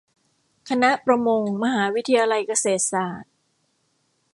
[0.69, 3.33] คณะประมง มหาวิทยาลัยเกษตรศาสตร์